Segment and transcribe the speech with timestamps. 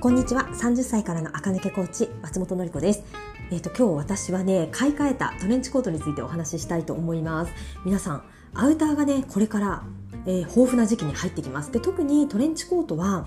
[0.00, 0.42] こんにちは。
[0.52, 3.02] 30歳からの赤抜けコーチ、松本の子です。
[3.50, 7.52] えっ、ー、と、今日私はね、買い替えたトレンチコートについてお話ししたいと思います。
[7.84, 8.22] 皆さん、
[8.54, 9.82] アウターがね、これから、
[10.24, 11.72] えー、豊富な時期に入ってきます。
[11.72, 13.26] で、特にトレンチコートは、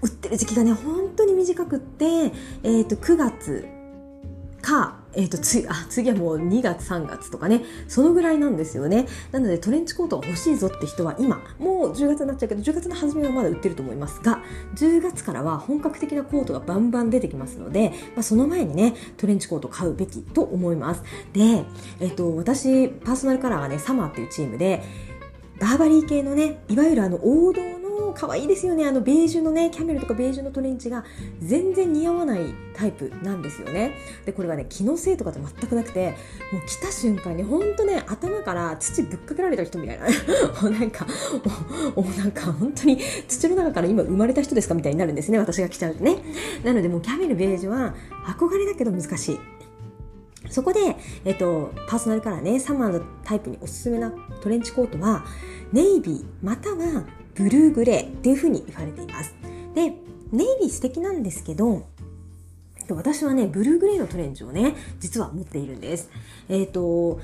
[0.00, 3.66] 売ってる時期がね、本当に短くって、えっ、ー、と、9月
[4.66, 7.62] か、えっ、ー、とつあ次はもう2月3月とかね。
[7.86, 9.06] そのぐらいなんですよね。
[9.30, 14.42] なのでトレンチコートが欲しいぞって人は今もう10月になっちゃうけど10月の初めはまだ売ってると思いますが
[14.74, 21.02] 10月からは本格的なコートがバンバン出てきますので、まあ、その前にねトレンチコート買うべきと思います。
[21.32, 21.40] で、
[22.00, 24.82] えっ、ー、と私パーソナルカラーがねサマーっていうチームで
[25.60, 28.86] バーバリー系のねいわゆるあの王道もう可愛いですよね。
[28.86, 31.04] あのベージュのねキャメルとかベージュのトレンチが
[31.40, 33.94] 全然似合わないタイプなんですよね。
[34.24, 36.10] でこれがね気のせいとかって全くなくて
[36.52, 40.06] もう来た瞬間にほんとね頭から土ぶっかけられた人みたいな。
[40.62, 41.06] もうなんか
[41.94, 46.18] もうなんか本当に土の中から今生まれた人ですかみたいになるんですね私が来ちゃうとね。
[46.64, 47.94] なのでもうキャメルベージュは
[48.26, 49.38] 憧れだけど難しい。
[50.50, 55.24] そこで、えっと、パーソナルカラーね、サマーのタイプにおすすめなトレンチコートは、
[55.72, 57.04] ネイビーまたは
[57.36, 59.34] ブルーグレーっていうふうに言われています。
[59.74, 59.94] で、
[60.32, 61.86] ネイビー素敵なんですけど、
[62.88, 66.10] 私はね、ブルーグレーのトレンチをね、実は持っているんです。
[66.48, 67.20] えっ、ー、と、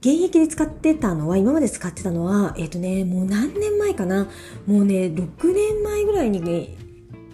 [0.00, 4.28] 現役で使ってたのは、今まで使ってたのは、えっ、ー、とね、もう何年前かな
[4.66, 6.76] もうね、6年前ぐらいにね、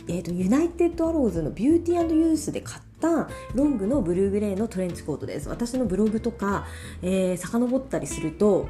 [0.08, 5.48] えっ、ー、と、ユナイテッドアローズのビューティーユースで買ったロングのブルーグレーのトレンチコートです。
[5.48, 6.66] 私のブログとか、
[7.02, 8.68] えー、遡ったりすると、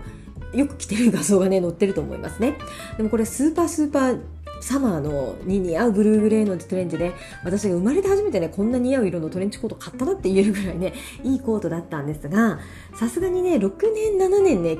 [0.54, 2.56] よく着てる画像がね載ってると思いますね。
[2.96, 4.20] でもこれスーパースーパー
[4.60, 7.12] サマーのに似合うブルーグレーのトレンチで
[7.44, 12.58] 私が生まれて初めてねこんな似合う色のトレンチコート買ったなって言えるぐらいね いいコートだったんですが
[12.94, 14.78] さすがにね6年7年ね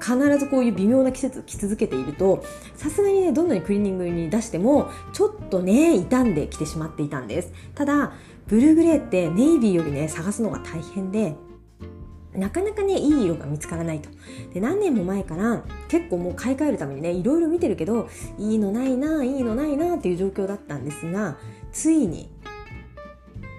[0.00, 2.42] 必ずこういう微妙な季節着続けていると
[2.74, 7.52] さすがにねどんなにクリーニングに出してもちょっとね傷んできてしまっていたんです。
[7.74, 8.12] ただ
[8.48, 11.36] ブルーグレーってネイビーよりね探すのが大変で
[12.34, 14.08] なかなかねいい色が見つからないと。
[14.54, 21.36] で何年も前から結構もう買い替えるためにねいろいろ見てるけどいいのないないいのないなっていう状況だったんですが
[21.72, 22.30] ついに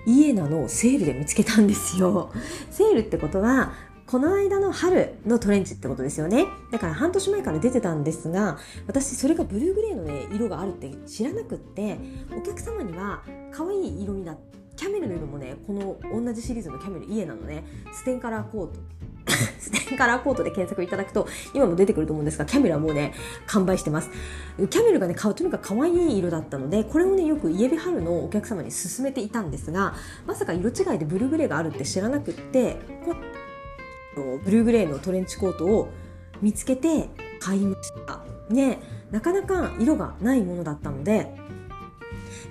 [0.06, 2.32] イエナのセールで見つけたんですよ。
[2.72, 3.74] セールってことは
[4.06, 6.48] この間の春のトレンチってことですよね。
[6.72, 8.58] だから半年前から出てたんですが
[8.88, 11.98] 私それがブルーグレーのね色があるって知らなくって
[12.36, 17.64] お客様には可愛い色味だったキャメルの色もねこの同じシリーズのキャメル家なのね。
[17.94, 18.82] ステンカラーコート。
[19.58, 23.14] ステンカラーコートで検索いただくと今も出てくると思うんですがキャメルはもうね
[23.48, 24.10] 完売してます。
[24.70, 29.96] キャメルがね買うとにかく可愛い色だったのでこれをねよくイエベハルのお客様に勧めていたんですが
[30.28, 32.76] まさか色違いでブルーグレーがあるって知らなくって
[34.44, 35.88] ブルーグレーのトレンチコートを
[36.42, 37.08] 見つけて
[37.40, 38.22] 買いました。
[38.50, 38.80] ね
[39.12, 41.34] なかなか色がないものだったので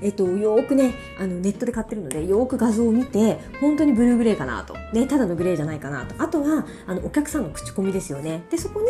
[0.02, 4.74] えっと、よーくね、あの、ネットで買ってるので、よーく画像を見て、本当にブルーグレーかなと。
[4.92, 6.14] ね、ただのグレーじゃないかなと。
[6.18, 8.44] あとは、あの、お客さんの口コミですよね。
[8.50, 8.86] で、そこに、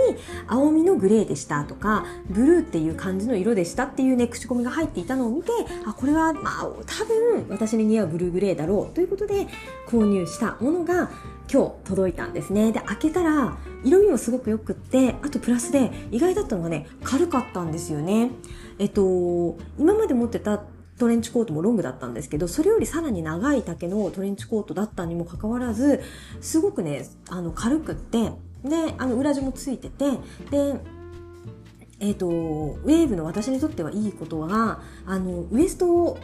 [0.46, 5.50] 青みのグレーでしたとか、ブルーっていう感じの色でしたっていうね、口コミが入っていたのを見て、
[5.86, 9.46] あ、これは、まあ、多分、私に似合うブルーグレーだろうということで、
[9.88, 11.10] 購入したものが、
[11.52, 12.72] 今日届いたんですね。
[12.72, 18.30] で、開けたら、色味もすごくよくって、あとプラスで、意外だったのがね、軽かったんですよね。
[18.78, 20.62] えっと、今まで持ってた
[21.02, 26.00] トレンチコートもロングだったんですけどそれよりさらに長い丈のトレンチコートだったにもかかわらず
[26.40, 28.30] すごくねあの軽くって
[28.62, 30.12] であの裏地もついてて
[30.52, 30.76] で
[31.98, 36.18] えーと、ウェーブの私にとってはいいことはあのウエストを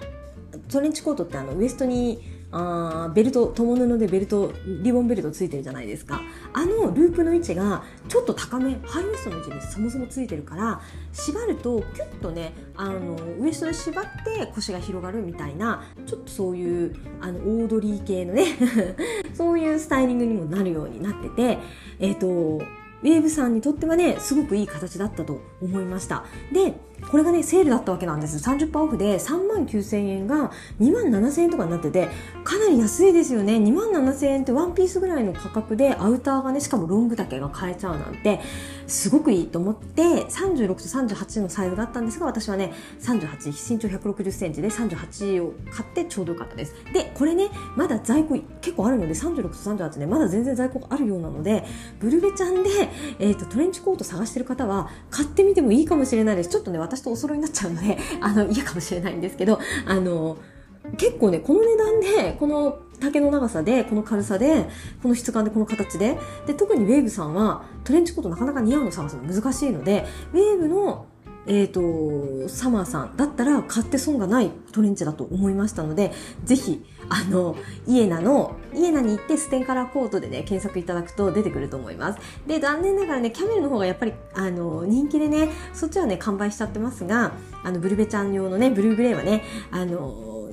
[0.68, 6.22] トレンチコートってあのウエストにあベルト友布でベルトリボンベルトついてるじゃないですか
[6.54, 10.80] あのループの位置がちょっと高めハイウエストの位置にそもそもついてるから
[11.12, 18.46] 縛るとキュッとねあのウエストで縛って腰が広がるみたいなちょっとそういうあのオードリー系のね
[19.34, 21.58] そういうスタイリングにもなるようになってて
[21.98, 22.64] えっ、ー、と
[23.02, 26.24] ウェーブさんにとってはね、すごくいい形だったと思いました。
[26.52, 26.74] で、
[27.10, 28.36] これがね、セールだったわけなんです。
[28.38, 30.50] 30%オフで3万9000円が
[30.80, 32.08] 2万7000円とかになってて、
[32.44, 33.54] かなり安いですよね。
[33.54, 38.40] 2万7000円ってワンピースぐらいの価格でアウターがね、しかもロング丈が買えちゃうなんて、
[38.86, 40.74] すごくいいと思って、36と
[41.14, 46.74] 38のサイズがあったんですが、私はね、38、身長160センチで38を買ってちょうどよかったです。
[46.92, 51.64] で、これね、まだ在庫結構あるので、36と38ね、まだ全然在庫があるようなので、
[52.00, 52.70] ブルベちゃんで、
[53.18, 56.50] えっ、ー、と、トレンチコート探してる方は、買ってみてもいいかもしれないです。
[56.50, 60.38] ちょっとね、私とお揃いになっちゃうので、 あの、嫌かもしれないんですけど、あの、
[60.96, 64.66] 結構ね、この値段で、この丈の長さで、この軽さで、
[65.02, 71.06] この質感で、この形で、で、特にウェーブさんは、トレンチコートなかなか似合うの探すの難しいので、ウェーブの
[71.48, 76.12] えっ、ー、と、サマーさんだったら買って損がないトレンチだと思いましたので、
[76.44, 77.56] ぜひ、あの、
[77.86, 82.18] イエナの、イエナに行ってステンカラーコートでね、検索いただくと出てくると思います。
[82.46, 87.32] で、残念ながらね、キャメルの方がやっぱり、あの、人気でね、そっちはね、完売しちゃってますが、
[87.64, 90.50] あの、ブルベちゃん用のね、ブルーグレーはね、あの、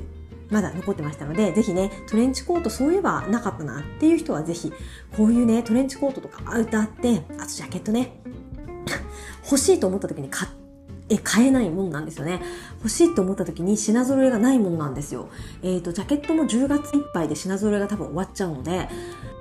[0.50, 4.72] まだ残ってましたので、ぜひね、トレンチコートそういえばなかったなっていう人はぜひ、
[5.18, 8.22] こういうね、トレンチコートとかアウターって、あとジャケットね、
[9.44, 10.65] 欲しいと思った時に買って、
[11.08, 12.42] え、買えないもんなんですよね。
[12.78, 15.30] 欲しいと思った時に品揃えがないものなんですよ。
[15.62, 18.90] えっ、ー、と、ジャケットも10月いっぱいで品揃えが多分終わっちゃうので、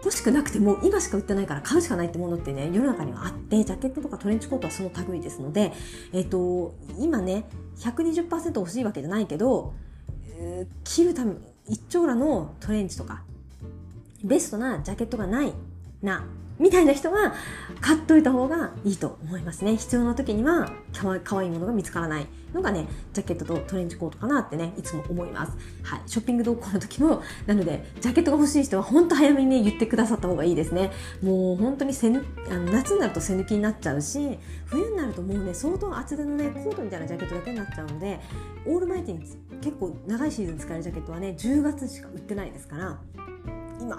[0.04, 5.72] 欲しくなくても今しか売ってないから買うしかないってものってね、世の中にはあって、ジャケットとかトレンチコートはその類ですので、
[6.12, 7.46] えっ、ー、と、今ね、
[7.78, 9.72] 120%欲しいわけじゃないけど、
[10.36, 11.32] えー、着るため、
[11.66, 13.22] 一丁羅のトレンチとか、
[14.22, 15.52] ベストなジャケットがない
[16.04, 16.24] な
[16.58, 17.34] みたいな人は
[17.80, 19.76] 買っといた方がいいと思いますね。
[19.76, 20.70] 必要な時には
[21.24, 25.52] かわいいものが見つからないのがね、ジャケットとトレンチコートかなってね、いつも思います。
[25.82, 26.02] はい。
[26.06, 30.92] ショッピング同行の時も、なので、ジャケットが欲しい人は本当早めにね、言ってくださった方がいいですね。
[31.22, 38.20] もう本当に背抜あの夏になると背抜きになっちゃうし、冬になるともうね、相当厚手のね、コートみたいなジャケットだけになっちゃうので、
[38.64, 39.26] オールマイティに
[39.60, 42.96] 結構長いシーズン使えるジャケットはね、10月しか売ってないですから、
[43.80, 43.96] 今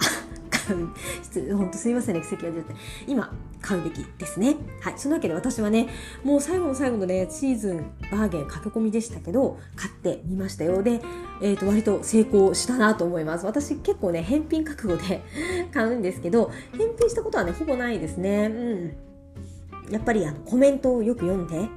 [1.55, 2.73] 本当すいませんね、奇跡が出て。
[3.07, 4.55] 今、買うべきですね。
[4.81, 4.93] はい。
[4.97, 5.87] そのわけで私はね、
[6.23, 10.81] もう最後の最後のね、シーズンバーゲン駆け込みでしたけど、買ってみましたよ。
[10.83, 11.01] で、
[11.41, 13.45] えっ、ー、と、割と成功したなと思います。
[13.45, 15.21] 私結構ね、返品覚悟で
[15.73, 18.51] 買うんですけど、返品したことはね、ほぼないですね。
[18.51, 19.93] うん。
[19.93, 21.69] やっぱりあのコメントをよく読んで、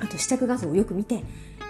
[0.00, 1.22] あと試着画像をよく見て、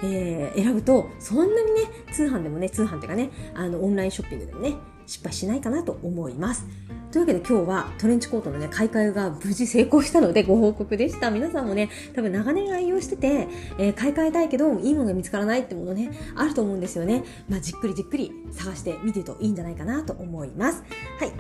[0.03, 1.83] えー、選ぶと、そんなにね、
[2.13, 4.75] 通販でもね、通販っていうかね、あの、オンラインショッピングでもね、
[5.07, 6.67] 失敗しないかなと思います。
[7.11, 11.31] というわけで今日はトレンチコートのね、買い替えが無事成功したのでご報告でした。
[11.31, 17.25] 皆さんもね、多分長年愛用してて、えー、買い替えたいけど、いいものが見つからないってものね、あると思うんですよね。
[17.49, 20.83] まあ、じっくりじっくり探してみてるといいんじゃないかなと思います。
[21.19, 21.33] はい。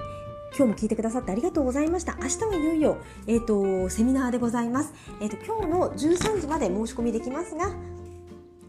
[0.54, 2.18] 今日も聞いてくださってありがとうございました。
[2.20, 4.92] 明日はいよいよ、えっ、ー、と、セミナーでございます。
[5.20, 7.70] えっ、ー、と、今日の13時まで申し込みできますが、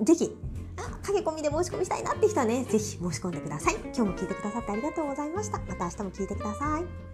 [0.01, 0.31] ぜひ、
[0.77, 3.75] あ、駆け込みで申し込みしたいなって人はね、ぜひ申し込んでください。
[3.75, 5.59] 今日も聞いてくださってありがとうございました。
[5.59, 7.12] また明日も聞いてください。